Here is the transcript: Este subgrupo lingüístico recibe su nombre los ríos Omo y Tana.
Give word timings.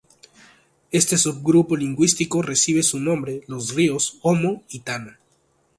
Este 0.89 1.15
subgrupo 1.15 1.77
lingüístico 1.77 2.41
recibe 2.41 2.81
su 2.81 2.99
nombre 2.99 3.41
los 3.45 3.75
ríos 3.75 4.17
Omo 4.23 4.63
y 4.67 4.79
Tana. 4.79 5.19